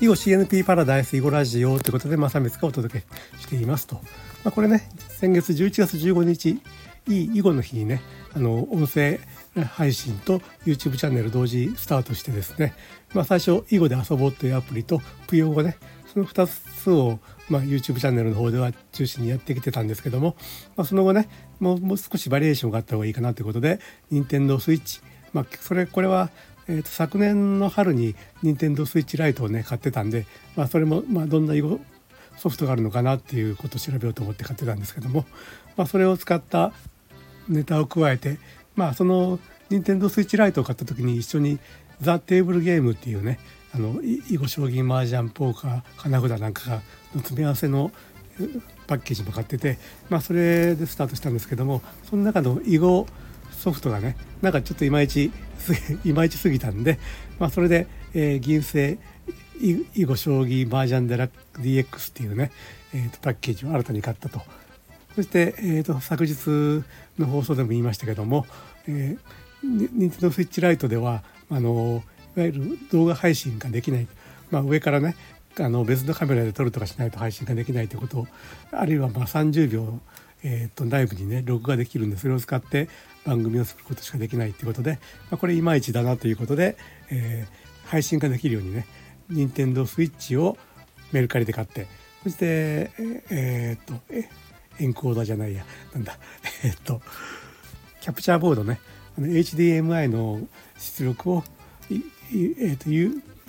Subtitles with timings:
[0.00, 4.00] 囲碁 CNP パラダイス囲碁ラジオということで正光がお届けしていますと、ま
[4.44, 6.60] あ、これね先月11月15日
[7.08, 8.00] いい囲碁の日にね
[8.32, 9.18] あの音声
[9.74, 12.74] 配信と YouTube チャンネル同時スタートしてですね、
[13.12, 15.76] まあ、最初囲碁で遊ぼうというアプリとぷよ語ね
[16.12, 17.18] その2つを、
[17.48, 20.36] まあ、YouTube チャンネルの方では中心にやってきてたんですけども、
[20.76, 23.80] まあ、その後ねもうもう少しバリエーションがあった方がいいかなということで
[24.12, 26.30] Nintendo Switch まあ、それこれは、
[26.68, 31.80] えーと、昨年の春に Nintendo Switch ライトをね買ってたんで、まあ、それも、まあ、どんな囲碁
[32.36, 35.24] ソフトがあるのかなっていうことを調べようと思って買ってたんですけども、
[35.76, 36.72] まあ、それを使った
[37.48, 38.38] ネタを加えて、
[38.76, 39.38] まあ、その
[39.70, 41.58] Nintendo Switch ライトを買った時に一緒に
[42.00, 43.38] 「ザ・テーブルゲーム」っていうね
[43.74, 46.80] あの囲碁将棋麻雀ポーカー花札なんかの
[47.20, 47.90] 詰め合わせの
[48.86, 49.78] パッケージも買ってて、
[50.08, 53.06] まあ、それでスタートしたんですけどもその中の囲碁
[53.58, 55.30] ソフトがねなんかちょっといまいち
[56.04, 56.98] いまいちすぎたんで、
[57.38, 58.98] まあ、それで、えー、銀星
[59.60, 61.28] 囲碁将棋麻雀デラ
[61.58, 62.52] DX っていうね、
[62.94, 64.40] えーと、パッケージを新たに買ったと。
[65.16, 66.84] そして、えーと、昨日
[67.18, 68.46] の放送でも言いましたけども、
[68.86, 72.04] えー、ニンテンドースイッチライトではあの
[72.36, 74.06] いわゆる動画配信ができない、
[74.52, 75.16] まあ、上からね
[75.58, 78.28] あの別のカメラで撮るとかしないと配信ができないということ
[78.70, 79.98] あるいはまあ30秒、
[80.42, 82.88] えーと、内部にね録画できるんでそれを使って
[83.24, 84.98] 番組を作ることしかできないということで、ま
[85.32, 86.76] あ、これいまいちだなということで、
[87.10, 88.86] えー、配信ができるようにね
[89.28, 90.56] 任天堂スイッチを
[91.12, 91.86] メルカリで買って
[92.22, 92.90] そして
[93.30, 94.28] えー、っとえ
[94.80, 96.18] エンコーダーじゃないやなんだ
[96.64, 97.02] えー、っと
[98.00, 98.80] キャプチャーボードね
[99.16, 100.46] あの HDMI の
[100.78, 101.44] 出力を
[101.90, 102.88] えー、っと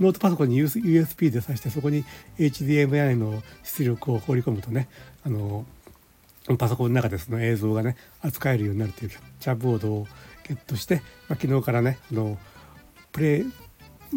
[0.01, 2.05] ノートパソコンに USB で挿してそこに
[2.37, 4.87] HDMI の出力を放り込むとね
[5.25, 5.65] あの
[6.57, 10.07] パソコンの中でその映像がね扱えるようになるというキャプチャーボードを
[10.47, 10.95] ゲットして、
[11.27, 12.37] まあ、昨日からねあの
[13.11, 13.45] プレイ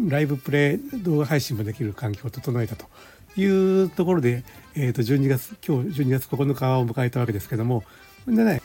[0.07, 2.87] ライブプレイ動画配信もできる環境を整えたと
[3.35, 4.43] いうところで、
[4.75, 7.83] えー、と12月今日12月9日を迎えたわけですけども
[8.25, 8.61] でね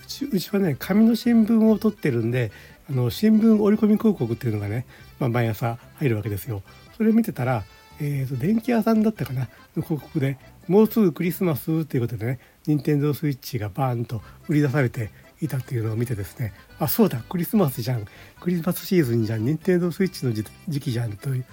[0.00, 2.52] うちうちはね紙の新聞を取ってるんで
[2.88, 4.86] あの新聞折り込み広告っていうのがね、
[5.18, 6.62] まあ、毎朝入るわけですよ。
[6.96, 7.62] それ見てたら、
[8.00, 10.38] えーと、電気屋さんだったかなの広告で
[10.70, 15.10] もうすぐクリスマスということでね任天堂スイッチがバーンと売り出されて
[15.40, 18.06] いたっていうのを見てですねあそうだクリスマスじゃん
[18.38, 21.44] クリスマスシーズンじゃん任天堂スイッチの時期じゃんという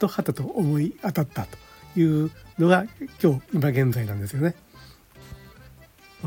[0.00, 1.46] とはたと思い当たった
[1.94, 2.84] というのが
[3.22, 4.56] 今日今現在なんですよね。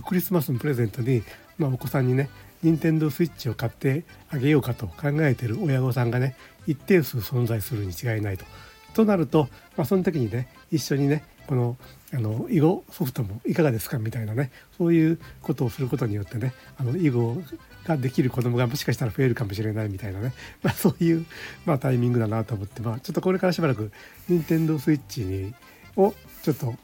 [0.06, 1.24] クリスマスのプレゼントに、
[1.58, 2.30] まあ、お子さんにね
[2.64, 8.46] 任天堂スイッチを買ってあげようかと考えてる親御さんがね一定数存在するに違いないと。
[8.94, 11.78] となると、まあ、その時にね一緒にねこの
[12.14, 17.38] あの囲碁ソフトもいかがですかみたいなねそういうことをすることによってねあの囲碁
[17.86, 21.26] ができる子供がもしかしたら増えるかもしれないみたいなね、 まあ、そういう、
[21.66, 23.92] まあ、タイミングだなと思って、まあ、ちょっとこれからしばらく
[24.30, 25.54] 任天堂スイッチに
[25.96, 26.14] を
[26.44, 26.76] ちょっと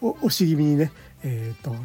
[0.00, 1.76] 押し気味にねえっ、ー、と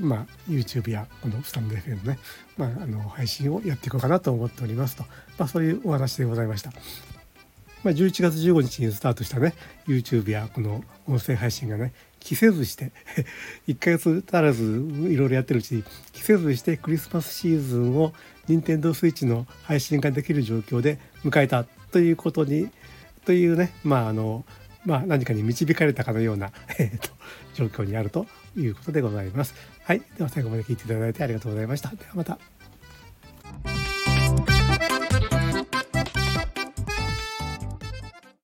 [0.00, 2.18] まあ、YouTube やこのスタンド FM のね、
[2.56, 5.04] まあ、あの配信をやっていこうかなと思っておりますと、
[5.36, 6.72] まあ、そういうお話でございました。
[7.84, 9.54] まあ、11月15日にスタートしたね
[9.86, 12.92] YouTube やこの音声配信がね着せずして
[13.68, 18.14] 1ヶ月足らずいろいろやってるうちに着せずしてクリスマスシーズンを
[18.48, 22.70] Nintendo Switch の配信ができる状況で迎えたということに
[23.26, 24.44] というねまああの
[24.84, 27.08] まあ何かに導かれたかのような、 えーと、
[27.54, 29.54] 状況にあるということでございます。
[29.82, 30.02] はい。
[30.16, 31.88] では最後まで聞いていただいてありがとうございました。
[31.90, 32.38] ではまた。